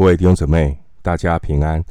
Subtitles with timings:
[0.00, 1.84] 各位弟兄姊妹，大家平安！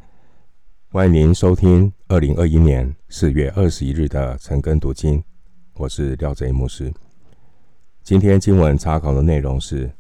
[0.91, 5.23] 欢迎您收听二零二一年四月二十一日的晨更读经，
[5.75, 6.91] 我是廖哲一牧师。
[8.01, 9.91] 今天经文查考的内容是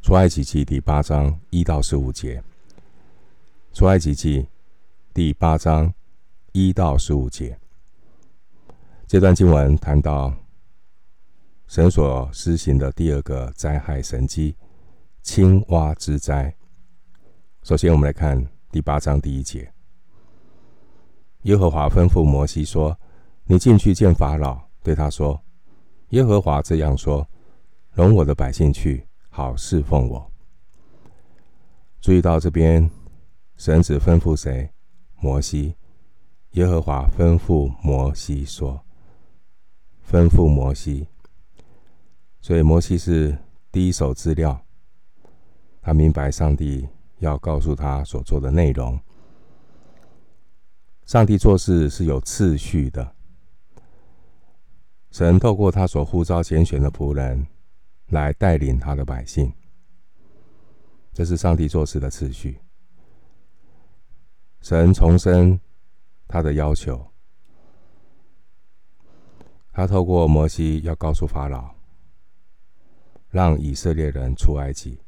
[0.00, 2.40] 出埃及记第八章一到十五节。
[3.72, 4.46] 出埃及记
[5.12, 5.92] 第八章
[6.52, 7.58] 一到十五节，
[9.08, 10.32] 这段经文谈到
[11.66, 14.54] 神所施行的第二个灾害神迹——
[15.20, 16.54] 青蛙之灾。
[17.62, 19.70] 首先，我们来看第八章第一节。
[21.42, 22.98] 耶和华吩咐摩西说
[23.44, 25.38] ：“你进去见法老，对他说
[26.08, 27.28] ：‘耶和华这样说：
[27.92, 30.32] 容我的百姓去，好侍奉我。’”
[32.00, 32.90] 注意到这边，
[33.58, 34.70] 神只吩咐谁？
[35.20, 35.76] 摩西。
[36.52, 38.82] 耶和华吩咐摩西说
[40.10, 41.06] ：“吩咐摩西。”
[42.40, 43.36] 所以摩西是
[43.70, 44.64] 第一手资料，
[45.82, 46.88] 他明白上帝。
[47.20, 49.00] 要告诉他所做的内容。
[51.06, 53.14] 上帝做事是有次序的。
[55.10, 57.46] 神透过他所呼召拣选的仆人
[58.10, 59.52] 来带领他的百姓，
[61.12, 62.60] 这是上帝做事的次序。
[64.60, 65.60] 神重申
[66.28, 67.04] 他的要求，
[69.72, 71.74] 他透过摩西要告诉法老，
[73.30, 75.00] 让以色列人出埃及，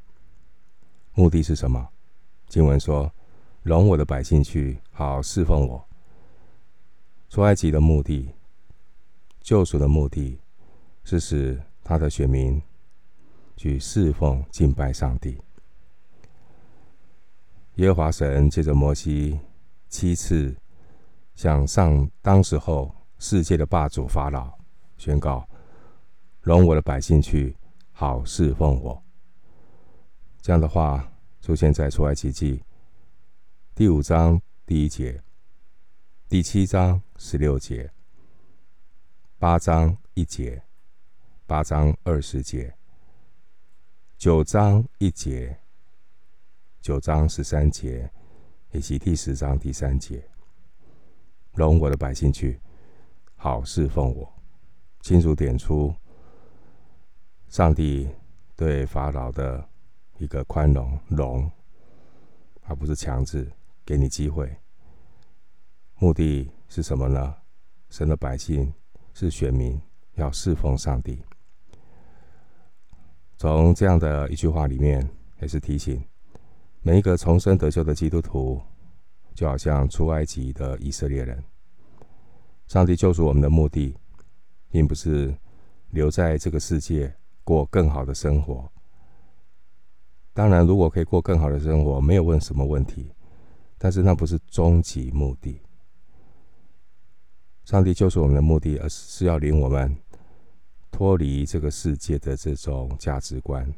[1.14, 1.91] 目的是什么？
[2.52, 3.10] 经文说
[3.64, 5.82] ：“容我的百姓去，好侍奉我。”
[7.30, 8.28] 出埃及的目的，
[9.40, 10.38] 救赎的目的，
[11.02, 12.60] 是使他的选民
[13.56, 15.38] 去侍奉、敬拜上帝。
[17.76, 19.40] 耶和华神借着摩西
[19.88, 20.54] 七次
[21.34, 24.52] 向上当时候世界的霸主法老
[24.98, 25.48] 宣告
[26.42, 27.56] ：“容我的百姓去，
[27.92, 29.02] 好侍奉我。”
[30.42, 31.08] 这样的话。
[31.42, 32.62] 出现在出埃及记
[33.74, 35.20] 第五章第一节、
[36.28, 37.92] 第七章十六节、
[39.40, 40.62] 八章一节、
[41.44, 42.72] 八章二十节、
[44.16, 45.58] 九章一节、
[46.80, 48.08] 九章十三节，
[48.70, 50.24] 以及第十章第三节。
[51.54, 52.60] 容我的百姓去，
[53.34, 54.32] 好侍奉我。
[55.00, 55.92] 清楚点出
[57.48, 58.08] 上帝
[58.54, 59.71] 对法老的。
[60.18, 61.50] 一个宽容容，
[62.62, 63.50] 而不是强制
[63.84, 64.54] 给你机会。
[65.98, 67.34] 目的是什么呢？
[67.90, 68.72] 神的百姓
[69.12, 69.80] 是选民，
[70.14, 71.22] 要侍奉上帝。
[73.36, 75.08] 从这样的一句话里面，
[75.40, 76.02] 也是提醒
[76.80, 78.60] 每一个重生得救的基督徒，
[79.34, 81.44] 就好像出埃及的以色列人。
[82.68, 83.94] 上帝救赎我们的目的，
[84.70, 85.36] 并不是
[85.90, 88.71] 留在这个世界过更好的生活。
[90.34, 93.12] 当然，如果可以过更好的生活，没有问什么问题。
[93.76, 95.60] 但是那不是终极目的。
[97.64, 99.94] 上帝救赎我们的目的，而是要领我们
[100.90, 103.70] 脱离这个世界的这种价值观，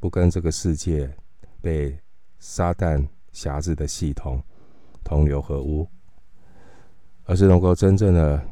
[0.00, 1.12] 不跟这个世界
[1.60, 1.98] 被
[2.38, 4.42] 撒旦辖制的系统
[5.02, 5.86] 同流合污，
[7.24, 8.42] 而是能够真正的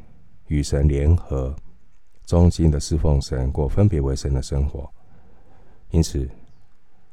[0.48, 1.54] 与神联合，
[2.26, 4.92] 忠心的侍奉神，过分别为神的生活。
[5.90, 6.28] 因此。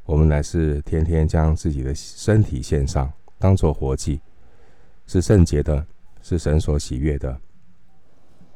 [0.10, 4.20] 我们乃是天天将自己的身体献上，当作活祭，
[5.06, 5.86] 是圣洁的，
[6.24, 7.40] 是神所喜悦的。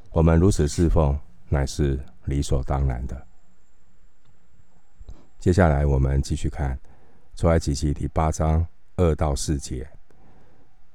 [0.10, 1.16] 我们如此侍奉，
[1.50, 3.28] 乃是理所当然的。
[5.38, 6.76] 接下来，我们继续看
[7.36, 8.66] 出埃及记第八章
[8.96, 9.88] 二到四节。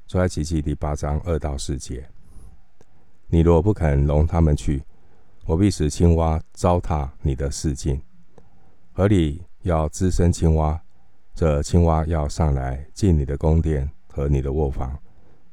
[0.09, 2.05] 出埃及记第八章二到四节：
[3.29, 4.83] 你若不肯容他们去，
[5.47, 8.03] 我必使青蛙糟蹋你的四境，
[8.93, 9.41] 河里。
[9.63, 10.81] 要滋生青蛙，
[11.35, 14.99] 这青蛙要上来进你的宫殿和你的卧房，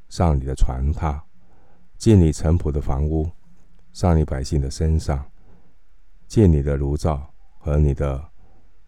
[0.09, 1.19] 上你的船榻，
[1.97, 3.29] 进你臣仆的房屋，
[3.93, 5.25] 上你百姓的身上，
[6.27, 8.23] 进你的炉灶和你的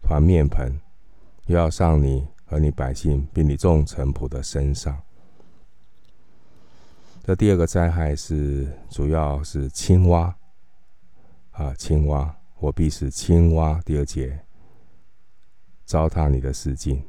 [0.00, 0.80] 团面盆，
[1.46, 4.96] 又要上你和你百姓并你众臣仆的身上。
[7.24, 10.34] 这第二个灾害是主要是青蛙
[11.50, 13.80] 啊，青蛙，我必使青蛙。
[13.84, 14.47] 第二节。
[15.88, 17.02] 糟蹋你的四境。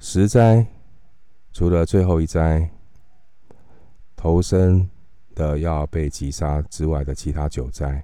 [0.00, 0.66] 十灾
[1.52, 2.68] 除了最后一灾
[4.16, 4.90] 头生
[5.32, 8.02] 的要被击杀之外的其他九灾，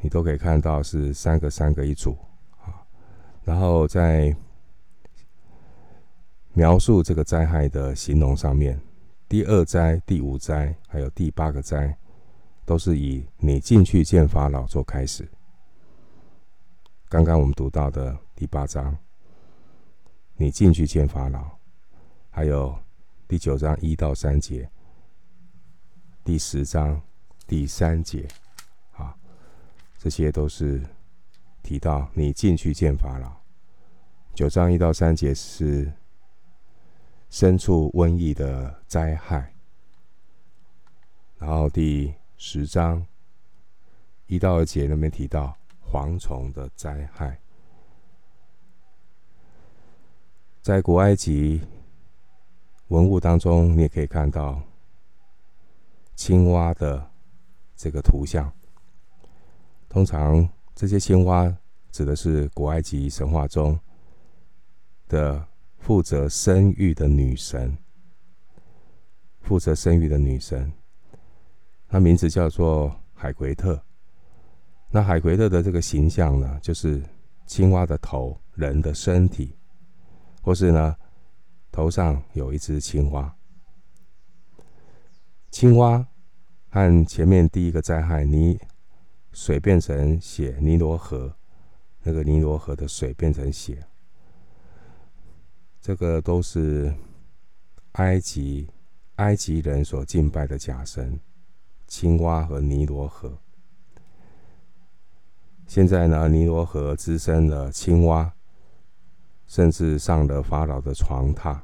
[0.00, 2.16] 你都可以看到是三个三个一组
[2.60, 2.86] 啊。
[3.42, 4.32] 然后在
[6.52, 8.80] 描述这个灾害的形容上面，
[9.28, 11.96] 第二灾、第五灾还有第八个灾，
[12.64, 15.28] 都是以你进去见法老做开始。
[17.10, 18.96] 刚刚我们读到的第八章，
[20.36, 21.44] 你进去见法老，
[22.30, 22.72] 还有
[23.26, 24.70] 第九章一到三节，
[26.22, 27.02] 第十章
[27.48, 28.28] 第三节，
[28.92, 29.12] 啊，
[29.98, 30.80] 这些都是
[31.64, 33.32] 提到你进去见法老。
[34.32, 35.92] 九章一到三节是
[37.28, 39.52] 牲畜瘟疫的灾害，
[41.38, 43.04] 然后第十章
[44.28, 45.56] 一到二节那边提到
[45.90, 47.40] 蝗虫的灾害。
[50.62, 51.60] 在古埃及
[52.88, 54.62] 文物当中，你也可以看到
[56.14, 57.10] 青蛙的
[57.74, 58.52] 这个图像。
[59.88, 61.56] 通常这些青蛙
[61.90, 63.78] 指的是古埃及神话中
[65.08, 65.44] 的
[65.78, 67.76] 负责生育的女神，
[69.40, 70.72] 负责生育的女神，
[71.88, 73.82] 她名字叫做海奎特。
[74.90, 77.02] 那海奎特的这个形象呢，就是
[77.46, 79.56] 青蛙的头，人的身体。
[80.42, 80.96] 或是呢，
[81.70, 83.36] 头上有一只青蛙。
[85.50, 86.06] 青蛙
[86.70, 88.58] 和前面第一个灾害，泥
[89.32, 91.36] 水变成血，尼罗河
[92.02, 93.84] 那个尼罗河的水变成血，
[95.80, 96.94] 这个都是
[97.92, 98.70] 埃及
[99.16, 101.20] 埃及人所敬拜的假神，
[101.86, 103.38] 青蛙和尼罗河。
[105.70, 108.34] 现在呢，尼罗河滋生了青蛙。
[109.46, 111.58] 甚至上了法老的床榻，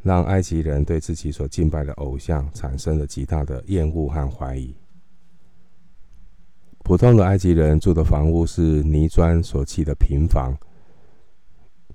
[0.00, 4.76] 让埃及人对自己所敬拜的偶像产生了极大的厌恶和怀疑。
[6.84, 10.56] 普通的埃及人住的房屋是泥砖所砌的平房，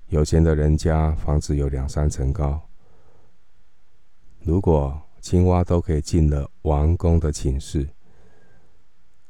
[0.08, 2.60] 有钱的人家房子有两三层高。
[4.40, 7.88] 如果青蛙都可以进了王宫的寝室，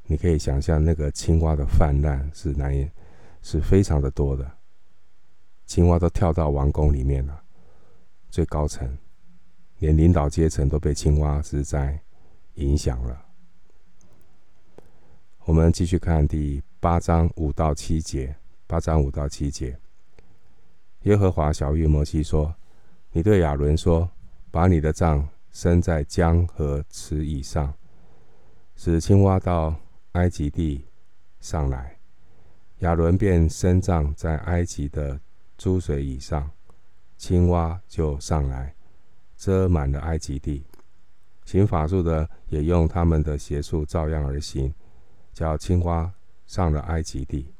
[0.04, 2.90] 你可以想象那个青蛙的泛滥是难以。
[3.44, 4.48] 是非常的多的，
[5.66, 7.42] 青蛙都跳到王宫里面了，
[8.30, 8.96] 最高层，
[9.80, 12.00] 连领导阶层都被青蛙之灾
[12.54, 13.20] 影响了。
[15.44, 18.32] 我们继续看第八章五到七节，
[18.68, 19.76] 八章五到七节，
[21.00, 22.54] 耶和华晓諭摩西说
[23.10, 24.08] ：“你对亚伦说，
[24.52, 27.74] 把你的杖伸在江和池以上，
[28.76, 29.74] 使青蛙到
[30.12, 30.84] 埃及地
[31.40, 31.98] 上来。”
[32.80, 35.20] 亚伦便伸杖在埃及的
[35.56, 36.50] 诸水以上，
[37.16, 38.74] 青蛙就上来，
[39.36, 40.64] 遮满了埃及地。
[41.44, 44.72] 行法术的也用他们的邪术照样而行，
[45.32, 46.12] 叫青蛙
[46.46, 47.52] 上了埃及地。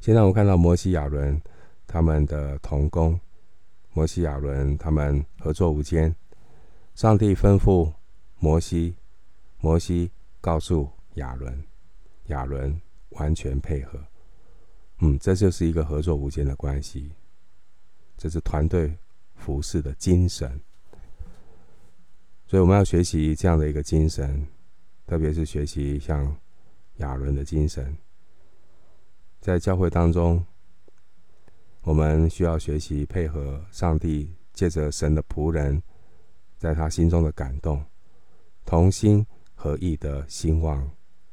[0.00, 1.40] 现在我们看到摩西、亚伦
[1.86, 3.18] 他们的同工，
[3.92, 6.14] 摩西、亚伦他们合作无间。
[6.94, 7.90] 上帝吩咐
[8.38, 8.96] 摩西，
[9.60, 10.10] 摩西
[10.44, 11.64] 告诉亚伦，
[12.26, 12.78] 亚伦。
[13.20, 13.96] 完全配合，
[14.98, 17.12] 嗯，这就是一个合作无间的关系，
[18.16, 18.92] 这是团队
[19.36, 20.60] 服侍的精神。
[22.44, 24.44] 所以我们要学习这样的一个精神，
[25.06, 26.36] 特别是学习像
[26.96, 27.96] 亚伦的精神。
[29.40, 30.44] 在教会当中，
[31.82, 35.80] 我们需要学习配合上帝借着神的仆人，
[36.58, 37.80] 在他心中的感动，
[38.64, 39.24] 同心
[39.64, 40.90] 合意的兴旺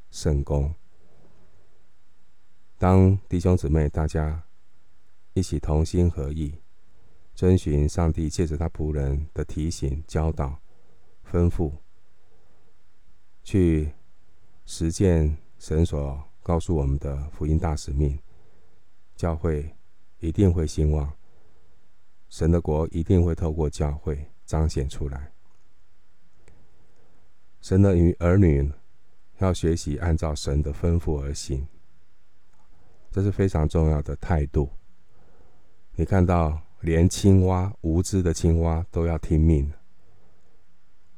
[0.10, 0.74] 圣功。
[2.78, 4.42] 当弟兄姊妹大家
[5.34, 6.56] 一起同心合意，
[7.36, 10.58] 遵循上帝借着他仆人的提醒、教导、
[11.30, 11.74] 吩咐，
[13.44, 13.92] 去
[14.66, 18.18] 实践神所告诉我们的福音大使命，
[19.14, 19.76] 教会
[20.20, 21.12] 一定会兴旺，
[22.30, 25.34] 神的国一定会透过教会彰显出来。
[27.62, 28.72] 神的与儿女
[29.38, 31.66] 要学习按照神的吩咐而行。
[33.12, 34.70] 这是非常重要的态度。
[35.96, 39.72] 你看到，连青蛙，无知的青蛙都要听命，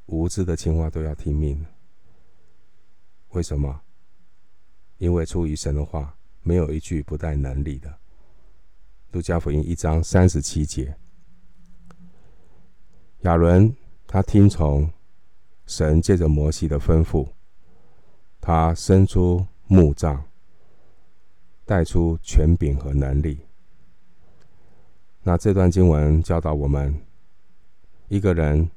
[0.08, 1.66] 无知的青蛙都要听命。
[3.30, 3.82] 为什么？
[4.98, 7.94] 因为出于神的话，没有一句不带能力的。
[9.12, 10.96] 路加福音一章三十七节，
[13.22, 13.74] 亚伦
[14.08, 14.92] 他听从
[15.66, 17.28] 神借着摩西的吩咐，
[18.40, 20.24] 他伸出木杖。
[21.66, 23.40] 带出权柄和能力。
[25.22, 27.02] 那这段经文教导我们，
[28.10, 28.70] 一个人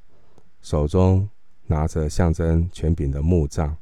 [0.62, 1.28] 手中
[1.66, 3.76] 拿着象征权柄的木杖，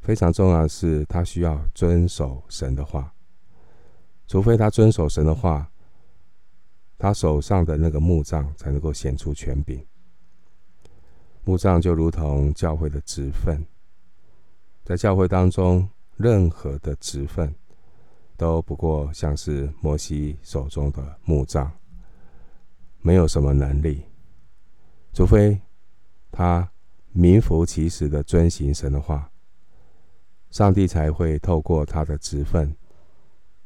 [0.00, 3.12] 非常重要的是，他需要遵守神的话。
[4.26, 5.70] 除非他遵守神的话，
[6.96, 9.86] 他手上的那个木杖才能够显出权柄。
[11.50, 13.66] 木杖就如同教会的职分，
[14.84, 15.88] 在教会当中。
[16.16, 17.54] 任何的职分
[18.36, 21.72] 都不过像是摩西手中的木杖，
[23.00, 24.04] 没有什么能力，
[25.14, 25.58] 除非
[26.30, 26.70] 他
[27.12, 29.30] 名副其实的遵行神的话，
[30.50, 32.76] 上帝才会透过他的职分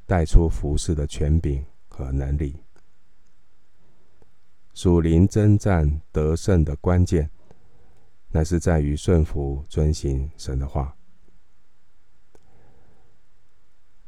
[0.07, 2.57] 带出服事的权柄和能力。
[4.75, 7.29] 属灵征战得胜的关键，
[8.35, 10.93] 乃是在于顺服遵行神的话。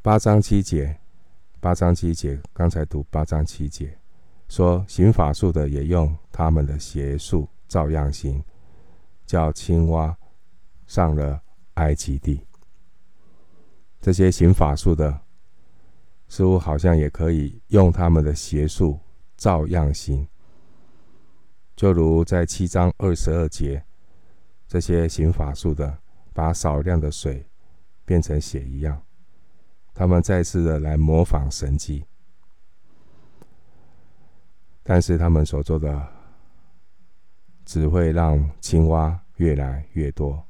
[0.03, 0.99] 八章七节，
[1.61, 3.97] 八章七节，刚才读八章七节，
[4.49, 8.43] 说行法术的也用他们的邪术照样行，
[9.27, 10.17] 叫青蛙
[10.89, 11.41] 上了
[11.75, 12.45] 埃及地。
[14.01, 15.21] 这些行法术的，
[16.27, 18.99] 似乎好像也可以用他们的邪术
[19.37, 20.27] 照样行。
[21.77, 23.86] 就如在七章二十二节，
[24.69, 25.99] 这些行法术的
[26.33, 27.47] 把少量的水
[28.05, 29.01] 变成血一样，
[29.95, 32.05] 他们再次的来模仿神迹，
[34.83, 36.07] 但是他们所做的
[37.65, 40.45] 只会让青蛙越来越多，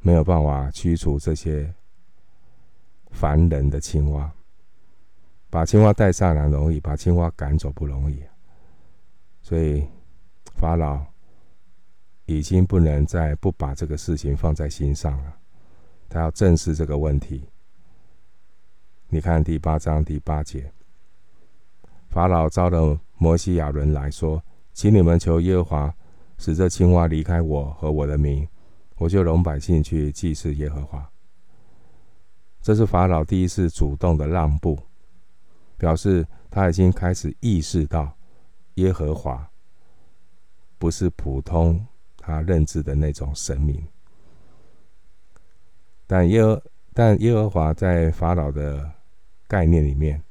[0.00, 1.74] 没有办法驱除这些
[3.10, 4.32] 烦人的青蛙。
[5.50, 8.20] 把青蛙带上来容易，把青蛙赶走不容易。
[9.40, 9.86] 所以，
[10.56, 11.06] 法老
[12.26, 15.36] 已经不能再不把这个事情放在心上了，
[16.08, 17.48] 他要正视这个问题。
[19.08, 20.72] 你看第八章第八节，
[22.08, 25.94] 法老召了摩西亚伦来说：“请你们求耶和华，
[26.38, 28.48] 使这青蛙离开我和我的民，
[28.96, 31.08] 我就容百姓去祭祀耶和华。”
[32.62, 34.78] 这是法老第一次主动的让步，
[35.76, 38.16] 表示他已经开始意识到。
[38.74, 39.48] 耶和华
[40.80, 41.86] 不是普通
[42.24, 43.86] 他认知的那种神明，
[46.06, 46.40] 但耶
[46.92, 48.90] 但耶和华在法老的
[49.46, 50.22] 概念里面，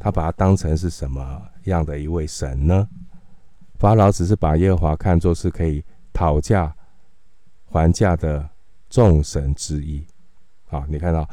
[0.00, 2.88] 他把他当成是什么样的一位神呢？
[3.78, 6.74] 法老只是把耶和华看作是可以讨价
[7.66, 8.48] 还价的
[8.88, 10.04] 众神之一。
[10.70, 11.28] 啊，你看到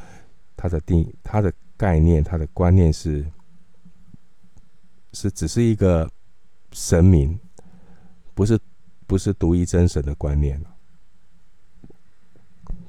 [0.55, 3.25] 他的定他的概念，他的观念是。
[5.15, 6.09] 是只是一个
[6.71, 7.39] 神明，
[8.33, 8.59] 不是
[9.13, 10.59] 不是独一真神的观念。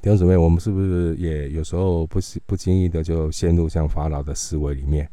[0.00, 5.06] 弟兄姊妹，我们是不是也有时候不是不经意的就陷入像法老的思维里面，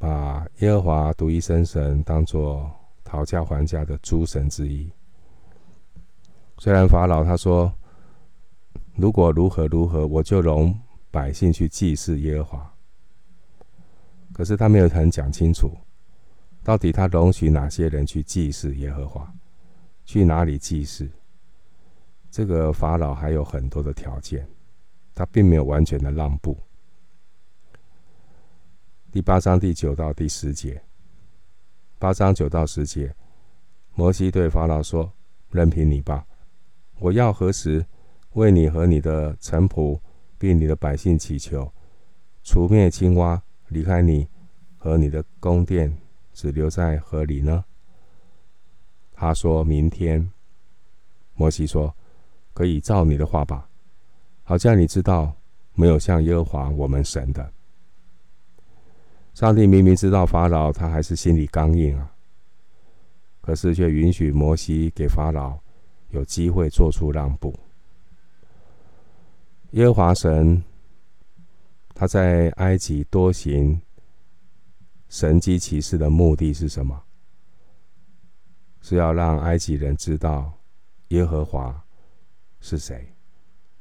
[0.00, 2.68] 把耶和华独一真神当作
[3.04, 4.90] 讨价还价的诸神之一？
[6.58, 7.72] 虽然法老他说，
[8.96, 10.76] 如果如何如何，我就容
[11.12, 12.74] 百姓去祭祀耶和华。
[14.32, 15.70] 可是他没有很讲清楚，
[16.62, 19.32] 到底他容许哪些人去祭祀耶和华，
[20.04, 21.08] 去哪里祭祀？
[22.30, 24.46] 这个法老还有很多的条件，
[25.14, 26.56] 他并没有完全的让步。
[29.10, 30.80] 第八章第九到第十节，
[31.98, 33.14] 八章九到十节，
[33.94, 35.12] 摩西对法老说
[35.50, 36.24] ：“任凭你吧，
[37.00, 37.84] 我要何时
[38.34, 39.98] 为你和你的臣仆
[40.38, 41.72] 并你的百姓祈求，
[42.42, 44.26] 除灭青蛙？”离开你
[44.78, 45.96] 和你的宫殿，
[46.32, 47.64] 只留在河里呢？
[49.12, 50.30] 他说明天。
[51.34, 51.94] 摩西说
[52.52, 53.68] ：“可以照你的话吧，
[54.42, 55.34] 好像你知道，
[55.74, 57.52] 没有像耶和华我们神的。”
[59.32, 62.12] 上帝明明知道法老他还是心里刚硬啊，
[63.40, 65.58] 可是却允许摩西给法老
[66.10, 67.54] 有机会做出让步。
[69.70, 70.62] 耶和华神。
[71.92, 73.78] 他在埃及多行
[75.10, 77.02] 神机骑士的目的是什么？
[78.80, 80.52] 是要让埃及人知道
[81.08, 81.84] 耶和华
[82.60, 83.12] 是谁，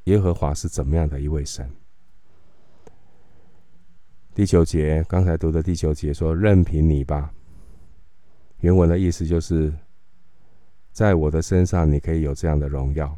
[0.06, 1.70] 耶和华是怎么样的一位神。
[4.34, 7.32] 第九节，刚才读的第九节说：“任凭你吧。”
[8.62, 9.72] 原文的意思就是，
[10.92, 13.16] 在我的身上，你可以有这样的荣耀。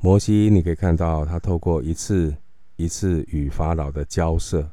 [0.00, 2.36] 摩西，你可以看到他透过一次
[2.74, 4.68] 一次与法老的交涉，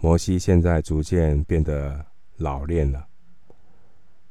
[0.00, 3.06] 摩西现在逐渐变得老练了。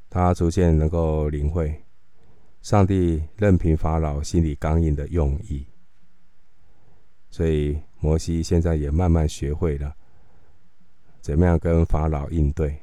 [0.10, 1.84] 他逐渐能够领会
[2.62, 5.66] 上帝任凭法老心里刚硬的用意，
[7.30, 9.96] 所以摩西现在也慢慢学会了
[11.22, 12.78] 怎么样跟法老应对。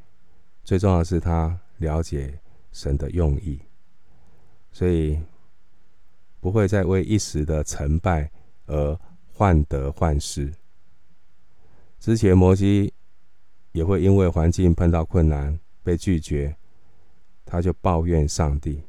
[0.62, 2.38] 最重要的是他了解
[2.73, 3.61] 神的用意，
[4.71, 5.19] 所以。
[6.41, 8.31] 不会再为一时的成败
[8.67, 9.00] 而
[9.33, 10.53] 患得患失。
[12.04, 12.92] 之前摩西
[13.73, 16.54] 也会因为环境碰到困难被拒绝，
[17.46, 18.82] 他就抱怨上帝，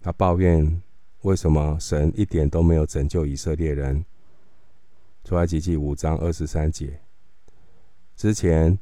[0.00, 0.80] 他抱怨
[1.20, 4.06] 为什么神一点都没有拯救以色列人？
[5.22, 6.98] 出埃及记五章二十三节
[8.16, 8.78] 之前，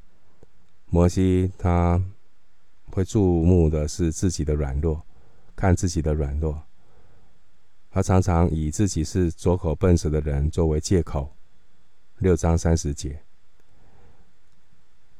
[0.86, 2.00] 摩西他
[2.92, 5.04] 会注目的是自己的软弱，
[5.56, 6.62] 看自己的软弱。
[7.90, 11.34] 他常常以自己是拙口笨舌的人作为借口。
[12.20, 13.20] 六章三十节，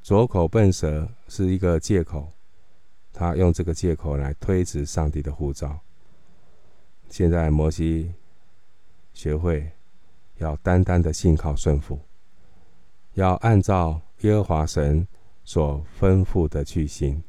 [0.03, 2.33] 拙口笨舌是一个借口，
[3.13, 5.81] 他用这个借口来推辞上帝的护照。
[7.09, 8.15] 现在摩西
[9.13, 9.71] 学会。
[10.41, 12.01] 要单单的信靠顺服，
[13.13, 15.07] 要按照耶和华神
[15.45, 17.23] 所吩咐的去行，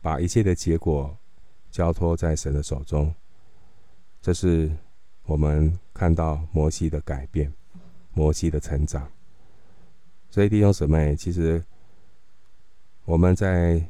[0.00, 1.18] 把一切的结果
[1.72, 3.12] 交托在神的手中。
[4.22, 4.70] 这是
[5.24, 7.52] 我们看到摩西的改变，
[8.14, 9.10] 摩西的成长。
[10.30, 11.62] 所以弟兄姊妹，其实
[13.04, 13.84] 我们在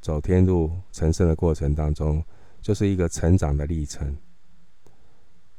[0.00, 2.22] 走天路成圣的过程当中，
[2.60, 4.16] 就是一个成长的历程。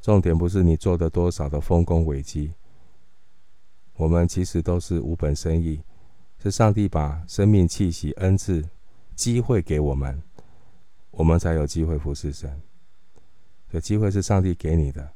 [0.01, 2.53] 重点不是你做的多少的丰功伟绩，
[3.95, 5.81] 我们其实都是无本生意，
[6.43, 8.63] 是上帝把生命气息、恩赐、
[9.15, 10.21] 机会给我们，
[11.09, 12.61] 我们才有机会服侍神。
[13.71, 15.11] 这机会是上帝给你的，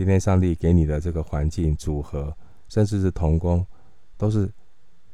[0.00, 2.34] 今天上帝给你的这个环境组合，
[2.70, 3.66] 甚至是同工，
[4.16, 4.50] 都是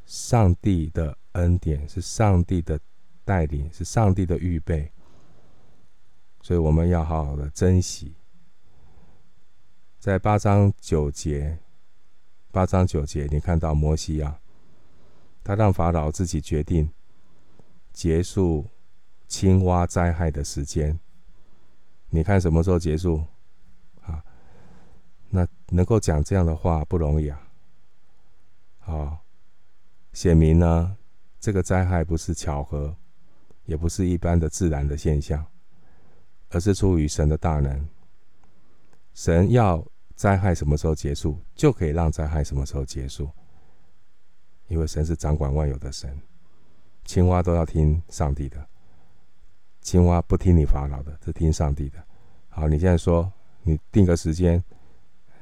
[0.05, 2.79] 上帝的恩典，是上帝的
[3.25, 4.93] 带领，是上帝的预备，
[6.41, 8.15] 所以我们要好好的珍惜。
[9.99, 11.59] 在八章九节，
[12.53, 14.39] 八章九节，你看到摩西啊，
[15.43, 16.89] 他让法老自己决定
[17.93, 18.65] 结束
[19.27, 20.97] 青蛙灾害的时间。
[22.11, 23.25] 你看什么时候结束？
[25.37, 27.47] 那能够讲这样的话不容易啊。
[28.79, 29.19] 好，
[30.15, 30.97] 显明呢，
[31.39, 32.97] 这个灾害不是巧合，
[33.67, 35.45] 也不是一般的自然的现象，
[36.49, 37.87] 而是出于神的大能。
[39.13, 39.87] 神要。
[40.17, 43.29] 灾害什么时候结束，就可以让灾害什么时候结束，
[44.67, 46.19] 因为神是掌管万有的神。
[47.05, 48.67] 青蛙都要听上帝的，
[49.83, 52.03] 青蛙不听你法老的，是听上帝的。
[52.49, 54.65] 好，你现在说，你定个时间，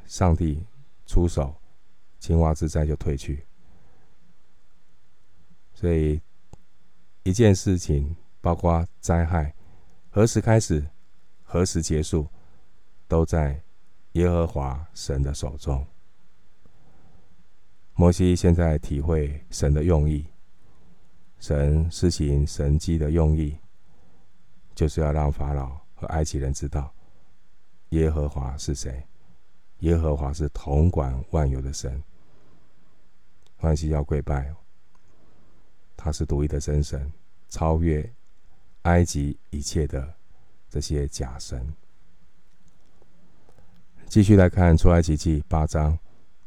[0.07, 0.65] 上帝
[1.07, 1.55] 出手，
[2.19, 3.45] 青蛙之灾就退去。
[5.73, 6.21] 所以
[7.23, 9.55] 一件事情，包括灾害
[10.11, 10.87] 何时开始，
[11.43, 12.27] 何时结束，
[13.07, 13.61] 都在。
[14.15, 15.85] 耶和华神的手中，
[17.95, 20.25] 摩西现在体会神的用意，
[21.41, 23.59] 神施行神迹的用意，
[24.73, 26.95] 就是要让法老和埃及人知道
[27.89, 29.05] 耶和华是谁。
[29.85, 32.03] 耶和华是统管万有的神，
[33.55, 34.51] 欢喜要跪拜，
[35.95, 37.13] 他是独一的真神，
[37.51, 38.11] 超越
[38.83, 40.15] 埃及一切的
[40.71, 41.71] 这些假神。
[44.07, 45.99] 继续来看出埃及记八章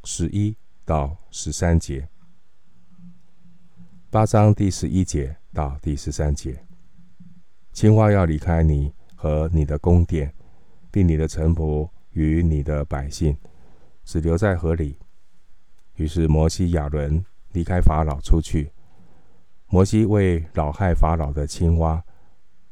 [0.03, 2.09] 十一到十三节。
[4.09, 6.65] 八章第十一节到第十三节，
[7.71, 10.33] 青蛙要离开你和你的宫殿，
[10.89, 13.37] 并你的臣仆与你的百姓，
[14.03, 14.97] 只留在河里。
[15.97, 18.71] 于是摩西、亚伦离开法老出去。
[19.67, 22.03] 摩西为老害法老的青蛙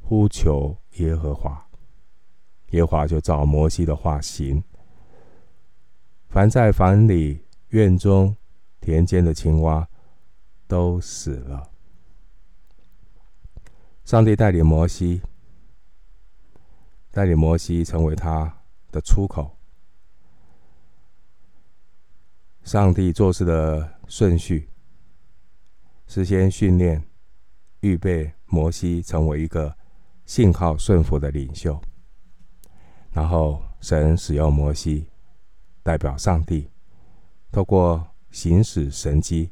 [0.02, 1.68] 呼求耶和华，
[2.72, 4.64] 耶和华就照摩西的话行。
[6.28, 8.36] 凡在房里、院中、
[8.82, 9.88] 田间的青蛙
[10.68, 11.70] 都死了。
[14.04, 15.22] 上帝带领摩西，
[17.12, 18.65] 带领摩西成为他
[18.96, 19.58] 的出口。
[22.64, 24.70] 上帝做事的顺序，
[26.08, 27.04] 事先训练、
[27.82, 29.76] 预备摩西成为一个
[30.26, 31.80] 信靠顺服的领袖，
[33.12, 35.08] 然后神使用摩西。
[35.84, 36.68] 代表上帝，
[37.52, 39.52] 透过行使神迹，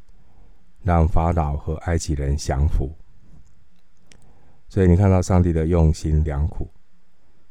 [0.81, 2.91] 让法老和埃及人降服。
[4.67, 6.67] 所以你看到上帝的用心良苦，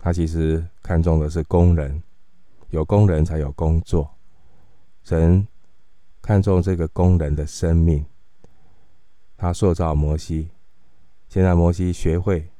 [0.04, 2.02] 他其实看重的是工人，
[2.70, 4.10] 有工人才有工作。
[5.04, 5.46] 神
[6.20, 8.04] 看重这个工人的生命，
[9.36, 10.50] 他塑造摩西。
[11.28, 12.50] 现在摩西学会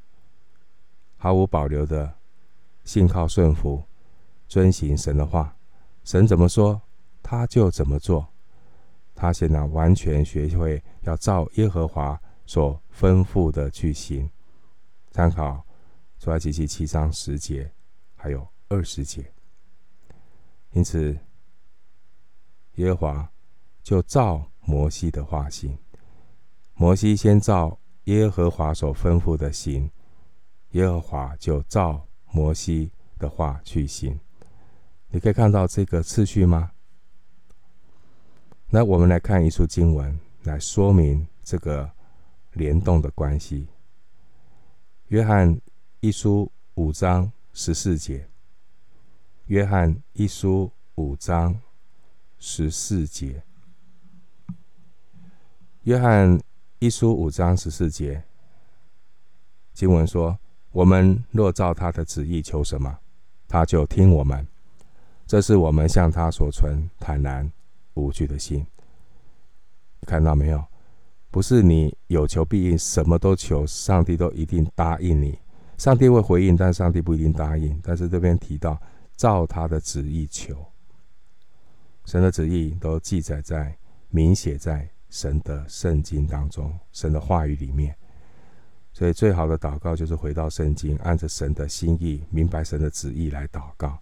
[1.17, 2.15] 毫无保留的
[2.85, 3.83] 信靠顺服，
[4.47, 5.57] 遵行神的话。
[6.05, 6.81] 神怎么说，
[7.25, 8.29] 他就怎么做。
[9.17, 14.31] 他现在完全学会要照耶和华所吩咐的去行。
[15.11, 15.65] 参考
[16.23, 17.69] 出埃及记七章十节，
[18.15, 19.29] 还有二十节。
[20.71, 21.19] 因此，
[22.77, 23.33] 耶和华
[23.83, 25.77] 就照摩西的话行。
[26.75, 29.91] 摩西先照耶和华所吩咐的行，
[30.71, 34.17] 耶和华就照摩西的话去行。
[35.09, 36.71] 你可以看到这个次序吗？
[38.71, 41.91] 那我们来看一处经文来说明这个
[42.53, 43.67] 联动的关系。
[45.09, 45.61] 约翰
[46.05, 48.29] 一书五章十四节。
[49.47, 51.61] 约翰一书五章
[52.41, 53.45] 十四节。
[55.85, 56.41] 约翰
[56.81, 58.25] 一书五章十四节，
[59.73, 60.37] 经文说
[60.73, 62.99] ：“我们若照他的旨意求什么，
[63.47, 64.45] 他就听我们。
[65.25, 67.49] 这是我们向他所存坦然
[67.95, 68.67] 无惧的心。”
[70.05, 70.65] 看到没有？
[71.31, 75.39] 不是你有求必应，什么都求，上帝都一定答应你。
[75.77, 77.79] 上帝会回应，但上帝不一定答应。
[77.83, 78.81] 但是这边提到，
[79.17, 80.57] 照他的旨意求，
[82.05, 83.77] 神的旨意都记载在、
[84.09, 84.89] 明写在。
[85.13, 87.95] 神的圣经当中，神的话语里面，
[88.95, 93.99] 所以最好的祷告就是回到圣经，按着神的心意，明白神的旨意来祷告。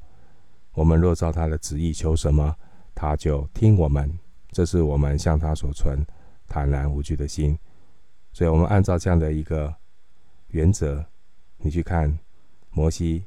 [0.72, 2.54] 我们若照他的旨意求什么，
[2.94, 4.16] 他就听我们。
[4.52, 5.98] 这是我们向他所存
[6.46, 7.58] 坦然无惧的心。
[8.32, 9.74] 所以，我们按照这样的一个
[10.50, 11.04] 原则，
[11.62, 12.18] 你去看
[12.70, 13.24] 摩西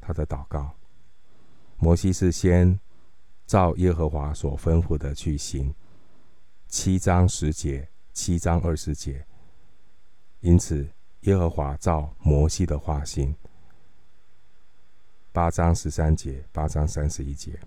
[0.00, 0.70] 他的祷告。
[1.78, 2.78] 摩西是先
[3.46, 5.74] 照耶和华所吩咐的去行。
[6.68, 9.24] 七章十节，七章二十节。
[10.40, 10.88] 因此，
[11.20, 13.34] 耶和华照摩西的话行。
[15.32, 17.58] 八章十三节，八章三十一节。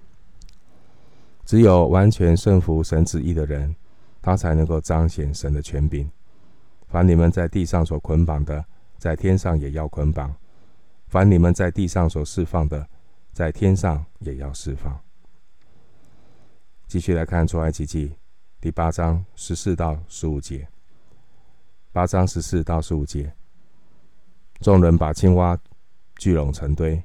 [1.46, 3.76] 只有完全顺服神旨意的人，
[4.22, 6.10] 他才能够彰显神的权柄。
[6.88, 8.66] 凡你们在地上所捆绑的，
[9.00, 10.30] 在天上也要捆绑；
[11.08, 12.88] 凡你们在地上所释放的，
[13.32, 15.00] 在天上也要释放。
[16.86, 18.14] 继续来看出埃及记。
[18.62, 20.68] 第八章十四到十五节，
[21.94, 23.34] 八章十四到十五节，
[24.60, 25.58] 众人把青蛙
[26.18, 27.02] 聚拢成堆，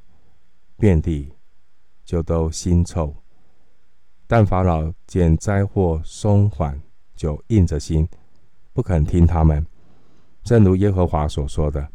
[0.77, 1.33] 遍地
[2.05, 3.15] 就都腥臭。
[4.27, 6.83] 但法老见灾祸松缓，
[7.15, 8.09] 就硬着心
[8.73, 9.65] 不肯听他们，
[10.45, 11.89] 正如耶和华所说的。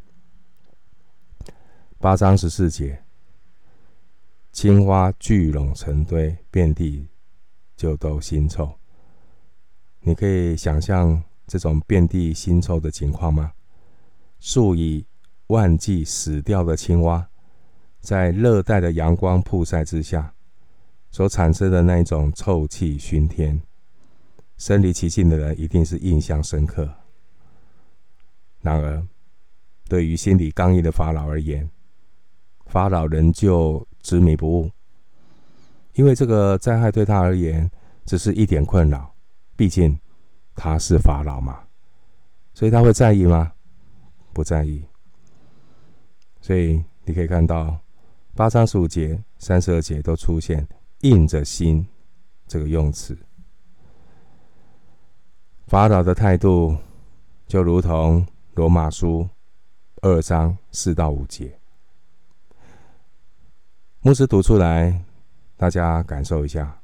[1.99, 3.03] 八章十四节，
[4.51, 7.07] 青蛙聚拢成堆，遍地
[7.75, 8.73] 就都腥臭。
[9.99, 13.53] 你可以想象这种遍地腥臭的情况吗？
[14.39, 15.05] 数以
[15.47, 17.29] 万计死掉的青蛙，
[17.99, 20.33] 在热带的阳光曝晒之下，
[21.11, 23.61] 所产生的那一种臭气熏天，
[24.57, 26.89] 身临其境的人一定是印象深刻。
[28.61, 29.05] 然而，
[29.87, 31.69] 对于心理刚硬的法老而言，
[32.65, 34.71] 法老仍旧执迷不悟，
[35.93, 37.69] 因为这个灾害对他而言
[38.05, 39.13] 只是一点困扰。
[39.55, 39.99] 毕竟
[40.55, 41.63] 他是法老嘛，
[42.53, 43.51] 所以他会在意吗？
[44.33, 44.83] 不在意。
[46.41, 47.77] 所以你可以看到
[48.35, 50.65] 八章十五节、三十二节都出现
[51.01, 51.85] “硬着心”
[52.47, 53.17] 这个用词。
[55.67, 56.77] 法老的态度
[57.47, 58.25] 就如同
[58.59, 59.25] 罗马书
[60.01, 61.57] 二章四到五节。
[64.01, 65.01] 牧师读出来，
[65.55, 66.81] 大家感受一下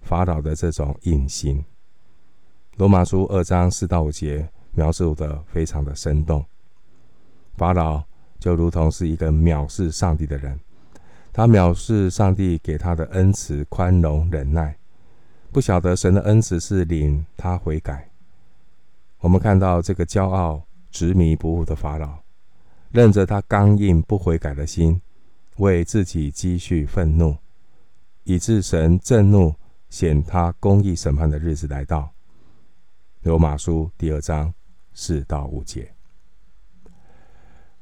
[0.00, 1.64] 法老的这种硬心。
[2.74, 6.44] 罗马书二章四到五节描述的非常的生动。
[7.54, 8.02] 法老
[8.40, 10.58] 就如同是一个藐视上帝的人，
[11.32, 14.76] 他藐视上帝给他的恩慈、宽容、忍耐，
[15.52, 18.10] 不晓得神的恩慈是领他悔改。
[19.20, 20.60] 我们看到这个骄傲、
[20.92, 22.18] 执迷不悟的法老，
[22.90, 25.00] 任着他刚硬不悔改的心，
[25.56, 27.34] 为自己积蓄愤怒，
[28.24, 29.54] 以致神震怒，
[29.88, 32.12] 显他公义审判的日子来到。
[33.22, 34.52] 罗马书第二章
[34.92, 35.90] 四到五节，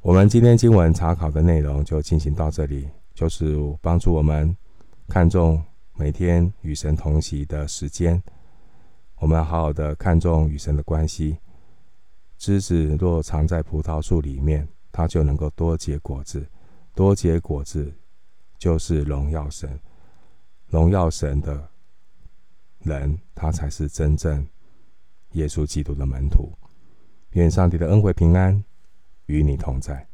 [0.00, 4.56] 我们今天经文查考的内容就进行到这里，就是帮助我们
[5.08, 5.62] 看重
[5.94, 8.22] 每天与神同行的时间。
[9.16, 11.36] 我们好好的看重与神的关系。
[12.40, 16.48] 枝子若藏在葡萄树里面，它就能够多结果子，
[16.94, 17.92] 多结果子
[18.56, 19.78] 就是荣耀神，
[20.68, 21.68] 荣耀神的
[22.78, 24.48] 人，他才是真正。
[25.32, 26.50] 耶稣基督的门徒，
[27.32, 28.64] 愿上帝的恩惠平安
[29.26, 30.08] 与你同在。